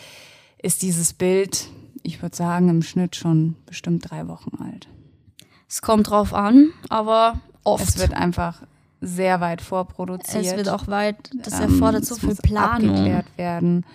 [0.61, 1.67] ist dieses Bild,
[2.03, 4.87] ich würde sagen, im Schnitt schon bestimmt drei Wochen alt.
[5.69, 7.87] es kommt drauf an, aber oft.
[7.87, 8.61] Es wird einfach
[9.01, 10.45] sehr weit vorproduziert.
[10.45, 12.89] Es wird auch weit, das Ähm, erfordert so es viel Planung.
[12.89, 13.85] abgeklärt werden.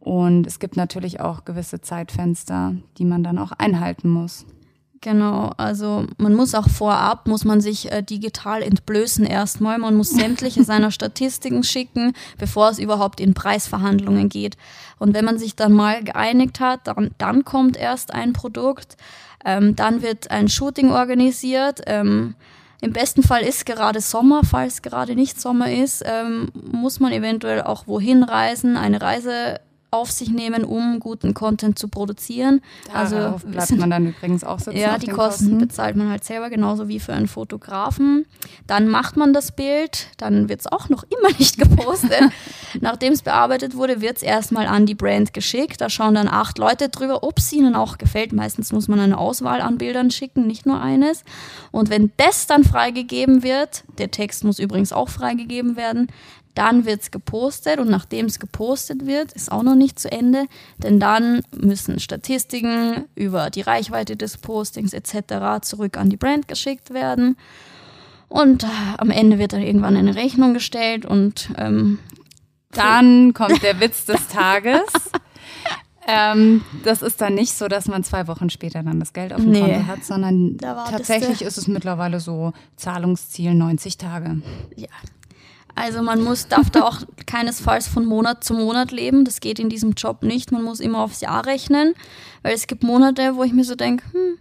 [0.00, 4.46] Und es gibt natürlich auch gewisse Zeitfenster, die man dann auch einhalten muss.
[5.00, 9.78] Genau, also man muss auch vorab, muss man sich äh, digital entblößen erstmal.
[9.78, 14.56] Man muss sämtliche seiner Statistiken schicken, bevor es überhaupt in Preisverhandlungen geht.
[14.98, 18.96] Und wenn man sich dann mal geeinigt hat, dann, dann kommt erst ein Produkt,
[19.44, 21.80] ähm, dann wird ein Shooting organisiert.
[21.86, 22.34] Ähm,
[22.80, 27.62] Im besten Fall ist gerade Sommer, falls gerade nicht Sommer ist, ähm, muss man eventuell
[27.62, 29.60] auch wohin reisen, eine Reise
[29.90, 32.60] auf sich nehmen, um guten Content zu produzieren.
[32.92, 32.98] Darauf
[33.42, 34.76] also bleibt sind- man dann übrigens auch sitzen.
[34.78, 38.26] ja, die den Kosten bezahlt man halt selber, genauso wie für einen Fotografen.
[38.66, 42.20] Dann macht man das Bild, dann wird es auch noch immer nicht gepostet.
[42.80, 45.80] Nachdem es bearbeitet wurde, wird es erstmal an die Brand geschickt.
[45.80, 48.32] Da schauen dann acht Leute drüber, ob es ihnen auch gefällt.
[48.32, 51.24] Meistens muss man eine Auswahl an Bildern schicken, nicht nur eines.
[51.70, 56.08] Und wenn das dann freigegeben wird, der Text muss übrigens auch freigegeben werden,
[56.58, 60.46] dann wird es gepostet und nachdem es gepostet wird, ist auch noch nicht zu Ende,
[60.78, 65.62] denn dann müssen Statistiken über die Reichweite des Postings etc.
[65.62, 67.36] zurück an die Brand geschickt werden.
[68.28, 68.66] Und äh,
[68.98, 71.98] am Ende wird dann irgendwann eine Rechnung gestellt und ähm,
[72.72, 74.82] Dann kommt der Witz des Tages.
[76.06, 79.40] ähm, das ist dann nicht so, dass man zwei Wochen später dann das Geld auf
[79.40, 79.60] dem Nee.
[79.60, 84.42] Konto hat, sondern tatsächlich ist es mittlerweile so Zahlungsziel 90 Tage.
[84.76, 84.88] ja.
[85.78, 89.24] Also man muss, darf da auch keinesfalls von Monat zu Monat leben.
[89.24, 90.52] Das geht in diesem Job nicht.
[90.52, 91.94] Man muss immer aufs Jahr rechnen,
[92.42, 94.38] weil es gibt Monate, wo ich mir so denke, hm,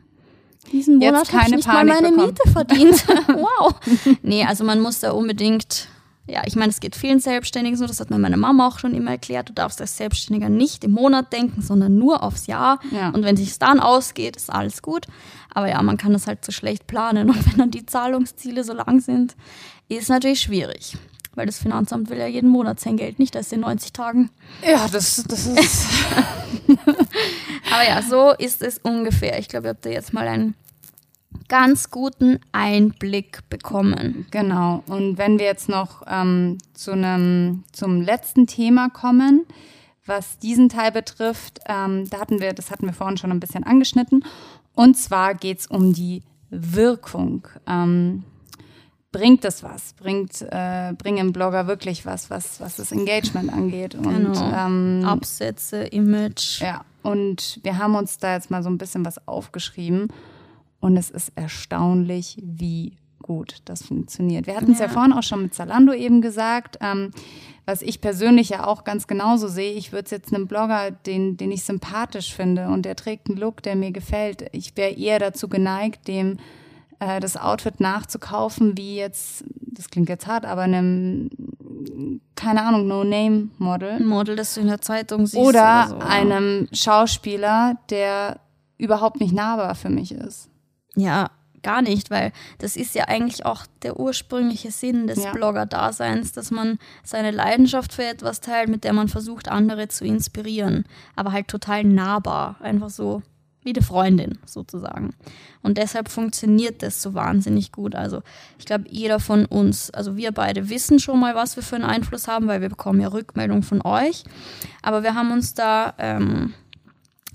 [0.71, 2.27] diesen Jetzt Monat habe ich nicht mal Panik meine bekommen.
[2.27, 3.07] Miete verdient.
[3.27, 3.73] wow.
[4.21, 5.87] Nee, also man muss da unbedingt,
[6.27, 8.93] ja, ich meine, es geht vielen Selbstständigen so, das hat mir meine Mama auch schon
[8.93, 9.49] immer erklärt.
[9.49, 12.79] Du darfst als Selbstständiger nicht im Monat denken, sondern nur aufs Jahr.
[12.91, 13.09] Ja.
[13.09, 15.05] Und wenn sich dann ausgeht, ist alles gut.
[15.53, 17.29] Aber ja, man kann das halt so schlecht planen.
[17.29, 19.35] Und wenn dann die Zahlungsziele so lang sind,
[19.89, 20.97] ist natürlich schwierig.
[21.37, 24.31] Weil das Finanzamt will ja jeden Monat sein Geld, nicht erst in 90 Tagen.
[24.67, 25.87] Ja, das, das ist.
[27.71, 29.37] Aber ja, so ist es ungefähr.
[29.37, 30.55] Ich glaube, ihr habt da jetzt mal einen
[31.47, 34.25] ganz guten Einblick bekommen.
[34.31, 34.83] Genau.
[34.87, 39.45] Und wenn wir jetzt noch ähm, zu einem, zum letzten Thema kommen,
[40.07, 43.63] was diesen Teil betrifft, ähm, da hatten wir, das hatten wir vorhin schon ein bisschen
[43.63, 44.25] angeschnitten.
[44.73, 47.47] Und zwar geht es um die Wirkung.
[47.67, 48.23] Ähm,
[49.11, 49.93] bringt es was?
[49.93, 53.95] Bringt, äh, bringen Blogger wirklich was, was, was das Engagement angeht?
[53.95, 54.51] Und, Genau.
[54.53, 56.61] ähm, Absätze, Image.
[56.61, 60.09] ja, und wir haben uns da jetzt mal so ein bisschen was aufgeschrieben
[60.79, 64.47] und es ist erstaunlich, wie gut das funktioniert.
[64.47, 64.85] Wir hatten es ja.
[64.85, 64.91] Ja.
[64.91, 67.11] vorhin auch schon mit Zalando eben gesagt, ähm,
[67.65, 69.73] was ich persönlich ja auch ganz genauso sehe.
[69.73, 73.37] Ich würde es jetzt einem Blogger, den, den ich sympathisch finde und der trägt einen
[73.37, 74.45] Look, der mir gefällt.
[74.53, 76.37] Ich wäre eher dazu geneigt, dem
[76.99, 81.29] äh, das Outfit nachzukaufen, wie jetzt, das klingt jetzt hart, aber einem,
[82.35, 85.41] keine Ahnung, No-Name-Model Ein Model, das du in der Zeitung siehst.
[85.41, 85.97] oder so.
[85.99, 88.39] einem Schauspieler, der
[88.77, 90.49] überhaupt nicht nahbar für mich ist.
[90.95, 91.29] Ja,
[91.63, 95.31] gar nicht, weil das ist ja eigentlich auch der ursprüngliche Sinn des Ja.
[95.31, 100.85] Blogger-Daseins, dass man seine Leidenschaft für etwas teilt, mit der man versucht, andere zu inspirieren.
[101.15, 102.55] Aber halt total nahbar.
[102.61, 103.21] Einfach so
[103.67, 105.13] wie eine Freundin sozusagen.
[105.61, 107.95] Und deshalb funktioniert das so wahnsinnig gut.
[107.95, 108.21] Also
[108.57, 111.83] ich glaube, jeder von uns, also wir beide wissen schon mal, was wir für einen
[111.83, 114.23] Einfluss haben, weil wir bekommen ja Rückmeldung von euch.
[114.81, 116.53] Aber wir haben uns da ähm,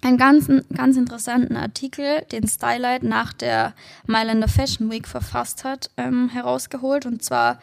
[0.01, 3.75] einen ganz, ganz interessanten Artikel, den Stylight nach der
[4.07, 7.05] Mailänder Fashion Week verfasst hat, ähm, herausgeholt.
[7.05, 7.59] Und zwar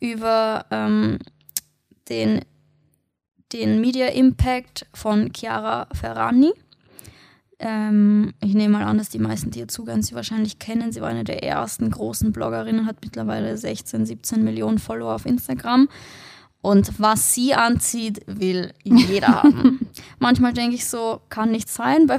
[0.00, 1.18] über ähm,
[2.08, 2.40] den,
[3.52, 6.54] den Media Impact von Chiara Ferrani.
[7.64, 10.92] Ähm, ich nehme mal an, dass die meisten, die ihr zuhören, sie wahrscheinlich kennen.
[10.92, 15.88] Sie war eine der ersten großen Bloggerinnen, hat mittlerweile 16, 17 Millionen Follower auf Instagram.
[16.60, 19.88] Und was sie anzieht, will jeder haben.
[20.18, 22.18] Manchmal denke ich so, kann nicht sein bei,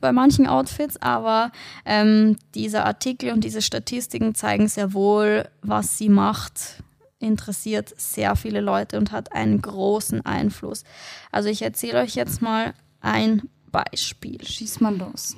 [0.00, 1.52] bei manchen Outfits, aber
[1.84, 6.82] ähm, dieser Artikel und diese Statistiken zeigen sehr wohl, was sie macht,
[7.18, 10.84] interessiert sehr viele Leute und hat einen großen Einfluss.
[11.32, 14.44] Also ich erzähle euch jetzt mal ein Beispiel.
[14.44, 15.36] Schieß mal los.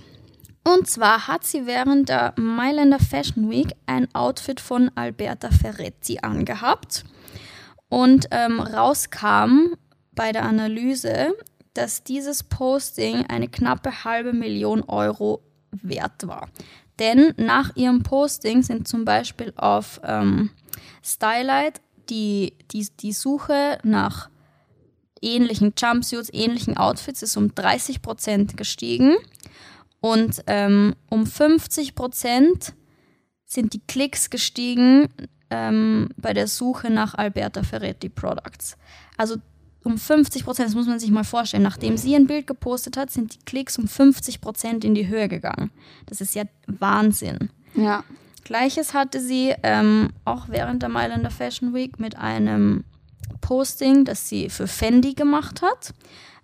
[0.65, 7.05] Und zwar hat sie während der Mailänder Fashion Week ein Outfit von Alberta Ferretti angehabt.
[7.89, 9.75] Und ähm, rauskam
[10.13, 11.35] bei der Analyse,
[11.73, 16.49] dass dieses Posting eine knappe halbe Million Euro wert war.
[16.99, 20.51] Denn nach ihrem Posting sind zum Beispiel auf ähm,
[21.03, 24.29] Stylight die, die, die Suche nach
[25.23, 29.17] ähnlichen Jumpsuits, ähnlichen Outfits ist um 30% gestiegen
[30.01, 32.73] und ähm, um 50%
[33.45, 35.09] sind die Klicks gestiegen
[35.51, 38.77] ähm, bei der Suche nach Alberta Ferretti Products.
[39.17, 39.37] Also
[39.85, 41.63] um 50 Prozent, das muss man sich mal vorstellen.
[41.63, 45.29] Nachdem sie ein Bild gepostet hat, sind die Klicks um 50 Prozent in die Höhe
[45.29, 45.71] gegangen.
[46.07, 47.51] Das ist ja Wahnsinn.
[47.75, 48.05] Ja.
[48.45, 52.85] Gleiches hatte sie ähm, auch während der Mailänder Fashion Week mit einem
[53.41, 55.95] Posting, das sie für Fendi gemacht hat.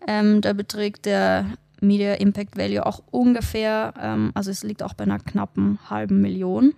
[0.07, 1.47] Ähm, da beträgt der
[1.81, 6.75] Media Impact Value auch ungefähr, ähm, also es liegt auch bei einer knappen halben Million.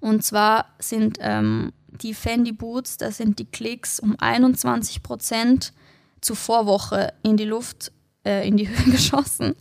[0.00, 5.72] Und zwar sind ähm, die Fendi Boots, da sind die Klicks um 21 Prozent
[6.20, 7.92] zur Vorwoche in die Luft,
[8.24, 9.54] äh, in die Höhe geschossen.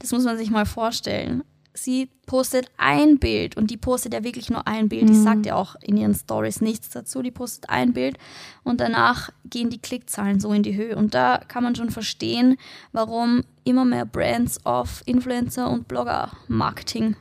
[0.00, 1.42] Das muss man sich mal vorstellen.
[1.82, 5.08] Sie postet ein Bild und die postet ja wirklich nur ein Bild.
[5.08, 7.22] Die sagt ja auch in ihren Stories nichts dazu.
[7.22, 8.18] Die postet ein Bild
[8.64, 10.96] und danach gehen die Klickzahlen so in die Höhe.
[10.96, 12.56] Und da kann man schon verstehen,
[12.92, 17.16] warum immer mehr Brands auf Influencer und Blogger-Marketing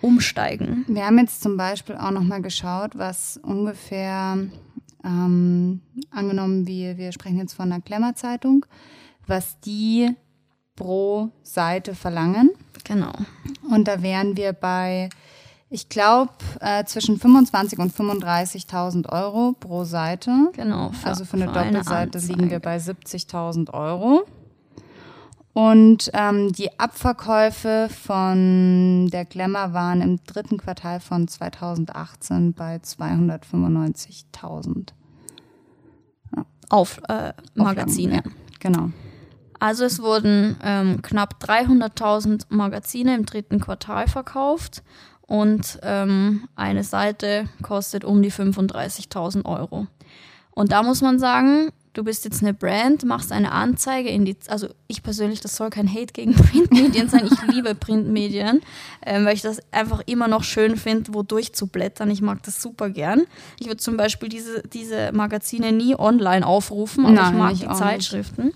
[0.00, 0.84] umsteigen.
[0.88, 4.38] Wir haben jetzt zum Beispiel auch nochmal geschaut, was ungefähr,
[5.04, 8.64] ähm, angenommen, wir, wir sprechen jetzt von einer Klemmerzeitung,
[9.26, 10.10] was die
[10.74, 12.50] pro Seite verlangen.
[12.90, 13.12] Genau.
[13.70, 15.10] Und da wären wir bei,
[15.68, 20.50] ich glaube, äh, zwischen 25 und 35.000 Euro pro Seite.
[20.54, 20.90] Genau.
[21.04, 24.26] also für eine für eine Doppelseite liegen wir bei 70.000 Euro.
[25.52, 34.88] Und ähm, die Abverkäufe von der Glamour waren im dritten Quartal von 2018 bei 295.000
[36.68, 38.16] Auf äh, Magazine.
[38.16, 38.22] Ja,
[38.58, 38.90] genau.
[39.60, 44.82] Also es wurden ähm, knapp 300.000 Magazine im dritten Quartal verkauft
[45.20, 49.86] und ähm, eine Seite kostet um die 35.000 Euro.
[50.50, 54.36] Und da muss man sagen, du bist jetzt eine Brand, machst eine Anzeige in die,
[54.48, 58.60] also ich persönlich, das soll kein Hate gegen Printmedien sein, ich liebe Printmedien,
[59.04, 62.10] ähm, weil ich das einfach immer noch schön finde, wo durchzublättern.
[62.10, 63.26] Ich mag das super gern.
[63.58, 67.60] Ich würde zum Beispiel diese, diese Magazine nie online aufrufen, aber Nein, ich mag ich
[67.60, 68.52] die Zeitschriften.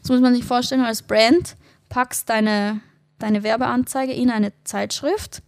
[0.00, 1.56] Das muss man sich vorstellen, als Brand
[1.88, 2.80] packst deine,
[3.18, 5.42] deine Werbeanzeige in eine Zeitschrift.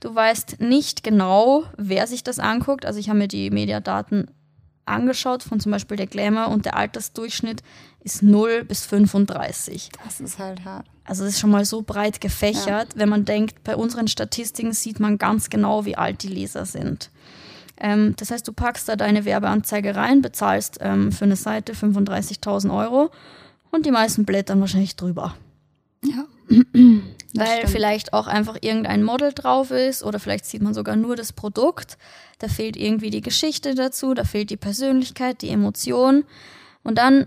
[0.00, 2.84] Du weißt nicht genau, wer sich das anguckt.
[2.84, 4.30] Also ich habe mir die Mediadaten
[4.86, 7.62] angeschaut von zum Beispiel der Glamour und der Altersdurchschnitt
[8.02, 9.90] ist 0 bis 35.
[10.04, 10.86] Das ist halt hart.
[11.04, 12.88] Also das ist schon mal so breit gefächert.
[12.96, 17.10] Wenn man denkt, bei unseren Statistiken sieht man ganz genau, wie alt die Leser sind.
[17.76, 22.74] Ähm, das heißt, du packst da deine Werbeanzeige rein, bezahlst ähm, für eine Seite 35.000
[22.74, 23.10] Euro
[23.70, 25.34] und die meisten blättern wahrscheinlich drüber.
[26.04, 26.26] Ja.
[26.48, 31.32] Weil vielleicht auch einfach irgendein Model drauf ist oder vielleicht sieht man sogar nur das
[31.32, 31.98] Produkt.
[32.38, 36.24] Da fehlt irgendwie die Geschichte dazu, da fehlt die Persönlichkeit, die Emotion.
[36.84, 37.26] Und dann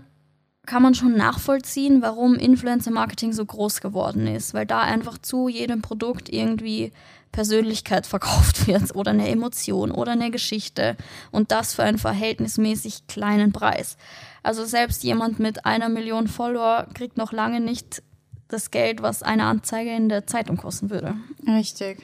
[0.64, 5.82] kann man schon nachvollziehen, warum Influencer-Marketing so groß geworden ist, weil da einfach zu jedem
[5.82, 6.92] Produkt irgendwie
[7.32, 10.96] Persönlichkeit verkauft wird oder eine Emotion oder eine Geschichte
[11.30, 13.96] und das für einen verhältnismäßig kleinen Preis.
[14.42, 18.02] Also selbst jemand mit einer Million Follower kriegt noch lange nicht
[18.48, 21.14] das Geld, was eine Anzeige in der Zeitung kosten würde.
[21.46, 21.98] Richtig.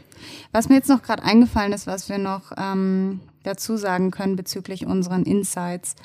[0.53, 4.87] Was mir jetzt noch gerade eingefallen ist, was wir noch ähm, dazu sagen können bezüglich
[4.87, 5.97] unseren Insights,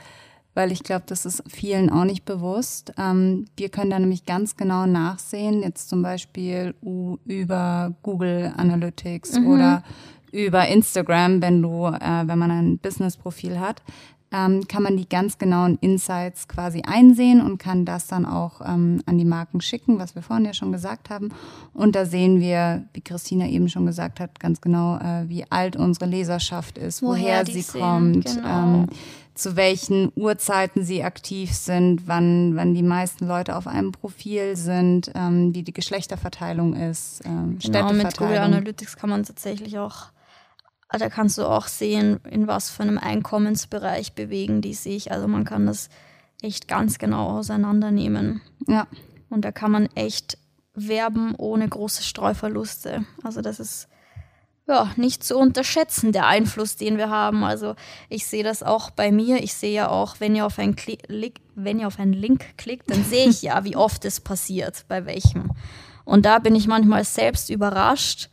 [0.54, 2.94] weil ich glaube, das ist vielen auch nicht bewusst.
[2.98, 6.74] Ähm, wir können da nämlich ganz genau nachsehen, jetzt zum Beispiel
[7.26, 9.84] über Google Analytics oder
[10.32, 13.82] über Instagram, wenn du, äh, wenn man ein Business-Profil hat,
[14.32, 19.02] ähm, kann man die ganz genauen Insights quasi einsehen und kann das dann auch ähm,
[19.06, 21.30] an die Marken schicken, was wir vorhin ja schon gesagt haben.
[21.74, 25.76] Und da sehen wir, wie Christina eben schon gesagt hat, ganz genau, äh, wie alt
[25.76, 28.84] unsere Leserschaft ist, woher, Woher sie sind, kommt, genau.
[28.84, 28.88] ähm,
[29.40, 35.12] zu welchen Uhrzeiten sie aktiv sind, wann, wann die meisten Leute auf einem Profil sind,
[35.16, 38.38] ähm, wie die Geschlechterverteilung ist, ähm, Genau, mit Google.
[38.38, 40.08] Analytics kann man tatsächlich auch,
[40.98, 45.12] da kannst du auch sehen, in was für einem Einkommensbereich bewegen die sich.
[45.12, 45.90] Also man kann das
[46.42, 48.42] echt ganz genau auseinandernehmen.
[48.68, 48.88] Ja,
[49.30, 50.38] Und da kann man echt
[50.74, 53.06] werben ohne große Streuverluste.
[53.24, 53.88] Also das ist
[54.68, 57.44] ja nicht zu unterschätzen, der Einfluss, den wir haben.
[57.44, 57.76] Also
[58.08, 59.44] ich sehe das auch bei mir.
[59.44, 60.98] Ich sehe ja auch, wenn ihr auf einen, Kli
[61.56, 65.06] wenn ihr auf einen Link klickt, dann sehe ich ja, wie oft es passiert, bei
[65.06, 65.52] welchem.
[66.06, 68.30] Und da bin ich manchmal selbst überrascht.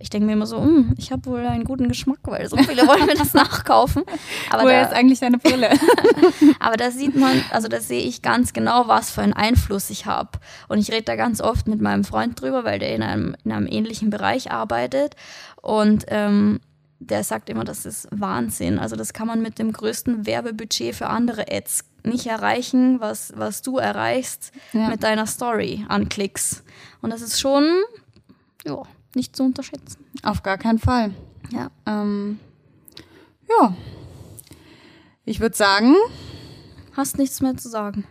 [0.00, 2.86] Ich denke mir immer so, "Hm, ich habe wohl einen guten Geschmack, weil so viele
[2.86, 4.02] wollen mir das nachkaufen.
[4.50, 5.70] Aber woher da- ist eigentlich deine Brille?
[6.60, 10.06] aber da sieht man, also da sehe ich ganz genau, was für einen Einfluss ich
[10.06, 10.30] habe.
[10.68, 13.52] Und ich rede da ganz oft mit meinem Freund drüber, weil der in einem, in
[13.52, 15.16] einem ähnlichen Bereich arbeitet.
[15.62, 16.60] Und ähm,
[16.98, 18.78] der sagt immer, das ist Wahnsinn.
[18.78, 23.62] Also das kann man mit dem größten Werbebudget für andere Ads nicht erreichen, was, was
[23.62, 24.88] du erreichst Ja.
[24.88, 26.62] mit deiner Story an Klicks.
[27.00, 27.64] Und das ist schon
[28.66, 28.82] ja,
[29.16, 30.04] nicht zu unterschätzen.
[30.22, 31.12] Auf gar keinen Fall.
[31.50, 31.70] Ja.
[31.86, 32.38] Ähm,
[33.48, 33.74] ja.
[35.24, 35.94] Ich würde sagen,
[36.96, 38.04] Hast nichts mehr zu sagen.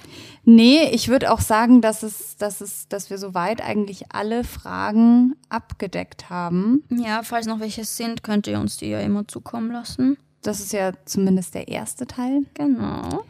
[0.44, 5.36] nee, ich würde auch sagen, dass es, dass es, dass wir soweit eigentlich alle Fragen
[5.50, 6.82] abgedeckt haben.
[6.90, 10.16] Ja, falls noch welche sind, könnt ihr uns die ja immer zukommen lassen.
[10.40, 12.46] Das ist ja zumindest der erste Teil.
[12.54, 13.24] Genau.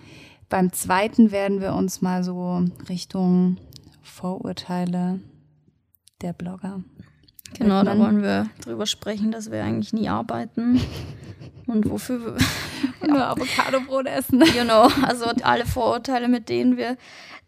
[0.49, 3.57] Beim zweiten werden wir uns mal so Richtung
[4.03, 5.21] Vorurteile
[6.23, 6.85] der Blogger.
[7.59, 10.81] Genau, da wollen wir drüber sprechen, dass wir eigentlich nie arbeiten.
[11.67, 12.37] Und wofür wir,
[13.07, 14.41] Nur Avocadobrot essen.
[14.57, 16.97] you know, also alle Vorurteile, mit denen wir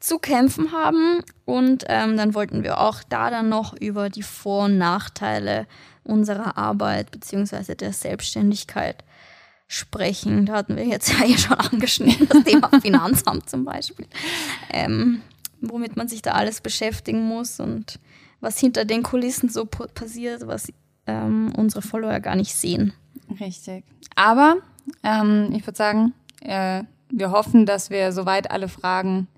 [0.00, 1.22] zu kämpfen haben.
[1.44, 5.66] Und ähm, dann wollten wir auch da dann noch über die Vor- und Nachteile
[6.04, 9.04] unserer Arbeit beziehungsweise der Selbstständigkeit
[9.68, 10.46] sprechen.
[10.46, 14.06] Da hatten wir jetzt ja eh schon angeschnitten, das Thema Finanzamt zum Beispiel.
[14.70, 15.22] Ähm,
[15.60, 18.00] womit man sich da alles beschäftigen muss und
[18.42, 20.70] was hinter den Kulissen so passiert, was
[21.06, 22.92] ähm, unsere Follower gar nicht sehen.
[23.40, 23.84] Richtig.
[24.14, 24.56] Aber
[25.02, 29.28] ähm, ich würde sagen, äh, wir hoffen, dass wir soweit alle Fragen,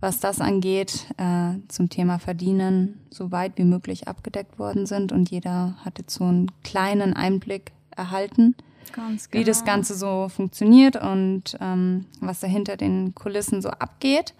[0.00, 5.30] was das angeht, äh, zum Thema Verdienen, so weit wie möglich abgedeckt worden sind und
[5.30, 8.54] jeder hat jetzt so einen kleinen Einblick erhalten,
[8.92, 14.34] Ganz wie das Ganze so funktioniert und ähm, was da hinter den Kulissen so abgeht.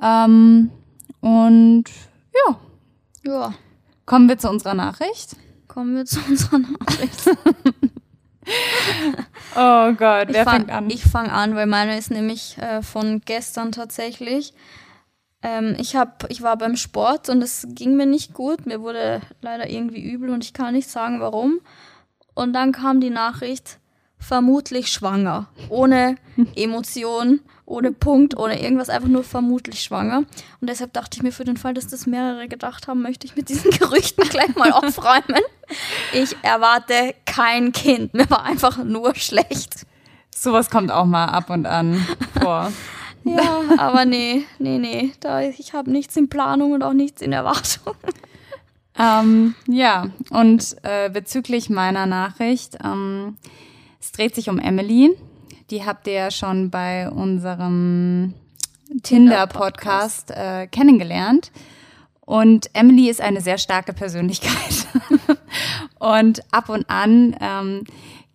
[0.00, 0.70] Ähm,
[1.20, 1.84] und
[2.46, 2.58] ja,
[3.28, 3.52] Ja,
[4.06, 5.36] kommen wir zu unserer Nachricht.
[5.68, 7.30] kommen wir zu unserer Nachricht.
[9.54, 10.88] Oh Gott, wer ich fang, fängt an?
[10.88, 14.54] Ich fange an, weil meine ist nämlich äh, von gestern tatsächlich.
[15.42, 18.64] Ähm, ich, hab, ich war beim Sport und es ging mir nicht gut.
[18.64, 21.60] Mir wurde leider irgendwie übel und ich kann nicht sagen, warum.
[22.34, 23.78] Und dann kam die Nachricht,
[24.18, 26.16] vermutlich schwanger, ohne
[26.56, 30.24] Emotion, ohne Punkt, ohne irgendwas, einfach nur vermutlich schwanger.
[30.60, 33.36] Und deshalb dachte ich mir, für den Fall, dass das mehrere gedacht haben, möchte ich
[33.36, 35.42] mit diesen Gerüchten gleich mal aufräumen.
[36.12, 38.14] Ich erwarte kein Kind.
[38.14, 39.86] Mir war einfach nur schlecht.
[40.34, 42.06] Sowas kommt auch mal ab und an
[42.40, 42.72] vor.
[43.24, 45.12] Ja, aber nee, nee, nee.
[45.20, 47.94] Da, ich habe nichts in Planung und auch nichts in Erwartung.
[48.98, 53.36] Ähm, ja, und äh, bezüglich meiner Nachricht, ähm,
[54.00, 55.10] es dreht sich um Emily.
[55.70, 58.34] Die habt ihr ja schon bei unserem
[59.02, 61.52] Tinder-Podcast äh, kennengelernt.
[62.20, 64.86] Und Emily ist eine sehr starke Persönlichkeit.
[65.98, 67.84] und ab und an ähm,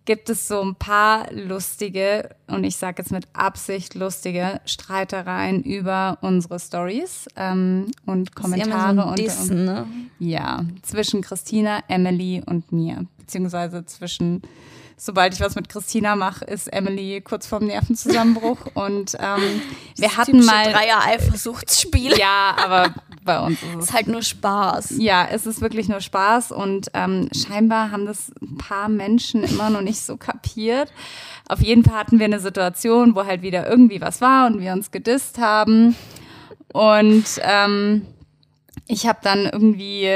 [0.04, 6.18] gibt es so ein paar lustige, und ich sage jetzt mit Absicht lustige, Streitereien über
[6.20, 9.10] unsere Stories ähm, und Kommentare.
[9.10, 9.86] So Dissen, ne?
[10.18, 13.06] Ja, zwischen Christina, Emily und mir.
[13.18, 14.42] Beziehungsweise zwischen
[14.96, 18.58] sobald ich was mit Christina mache, ist Emily kurz vorm Nervenzusammenbruch.
[18.74, 19.62] Und ähm,
[19.96, 20.72] wir hatten mal.
[20.72, 22.18] Dreier-Eifersuchtsspiel.
[22.18, 23.84] Ja, aber bei uns ist es.
[23.84, 24.94] ist halt nur Spaß.
[24.98, 26.52] Ja, es ist wirklich nur Spaß.
[26.52, 30.92] Und ähm, scheinbar haben das ein paar Menschen immer noch nicht so kapiert.
[31.48, 34.72] Auf jeden Fall hatten wir eine Situation, wo halt wieder irgendwie was war und wir
[34.72, 35.96] uns gedisst haben.
[36.72, 38.06] Und ähm,
[38.86, 40.10] ich habe dann irgendwie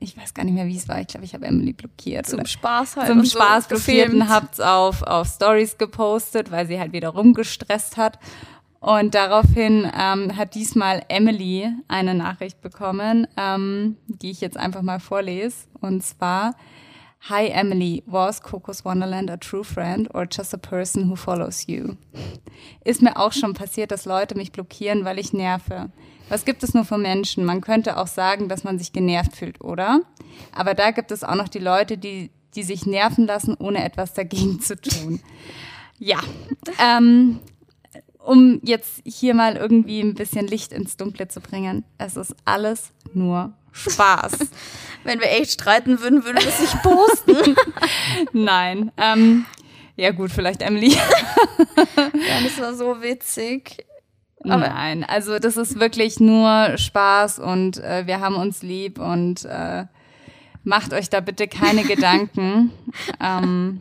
[0.00, 1.00] ich weiß gar nicht mehr, wie es war.
[1.00, 2.26] Ich glaube, ich habe Emily blockiert.
[2.26, 3.06] Zum Spaß halt.
[3.06, 7.96] Zum Spaß so blockiert und hab's auf, auf Stories gepostet, weil sie halt wieder rumgestresst
[7.96, 8.18] hat.
[8.80, 15.00] Und daraufhin ähm, hat diesmal Emily eine Nachricht bekommen, ähm, die ich jetzt einfach mal
[15.00, 15.66] vorlese.
[15.82, 16.54] Und zwar,
[17.28, 21.96] Hi Emily, was Coco's Wonderland a true friend or just a person who follows you?
[22.82, 25.90] Ist mir auch schon passiert, dass Leute mich blockieren, weil ich nerve.
[26.30, 27.44] Was gibt es nur für Menschen?
[27.44, 30.00] Man könnte auch sagen, dass man sich genervt fühlt, oder?
[30.54, 34.14] Aber da gibt es auch noch die Leute, die, die sich nerven lassen, ohne etwas
[34.14, 35.20] dagegen zu tun.
[35.98, 36.20] Ja,
[36.78, 37.40] ähm,
[38.18, 41.84] um jetzt hier mal irgendwie ein bisschen Licht ins Dunkle zu bringen.
[41.98, 44.32] Es ist alles nur Spaß.
[45.04, 47.56] Wenn wir echt streiten würden, würden wir es nicht posten.
[48.32, 48.92] Nein.
[48.96, 49.46] Ähm,
[49.96, 50.92] ja gut, vielleicht Emily.
[51.96, 53.84] ja, das war so witzig.
[54.44, 59.44] Aber Nein, also das ist wirklich nur Spaß und äh, wir haben uns lieb und
[59.44, 59.84] äh,
[60.64, 62.72] macht euch da bitte keine Gedanken.
[63.20, 63.80] ähm,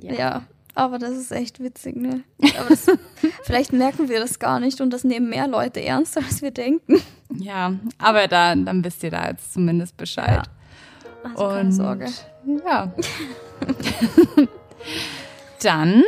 [0.00, 0.12] ja.
[0.12, 0.42] ja.
[0.74, 2.22] aber das ist echt witzig, ne?
[2.68, 2.86] Das,
[3.44, 7.00] vielleicht merken wir das gar nicht und das nehmen mehr Leute ernster, als wir denken.
[7.34, 10.46] Ja, aber da, dann wisst ihr da jetzt zumindest Bescheid.
[10.46, 11.30] Ja.
[11.30, 12.06] Also keine und, Sorge.
[12.64, 12.92] Ja.
[15.62, 16.02] dann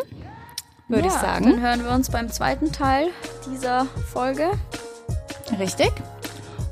[0.88, 1.44] würde ja, ich sagen.
[1.44, 3.08] Dann hören wir uns beim zweiten Teil
[3.50, 4.50] dieser Folge.
[5.58, 5.92] Richtig.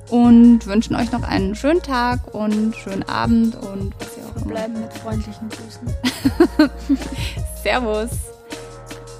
[0.08, 4.46] Und wünschen euch noch einen schönen Tag und schönen Abend und was ihr auch immer.
[4.46, 6.70] Bleiben mit freundlichen Grüßen.
[7.62, 8.10] Servus.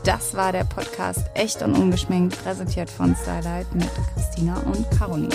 [0.05, 5.34] Das war der Podcast Echt und Ungeschminkt, präsentiert von Starlight mit Christina und Caroline.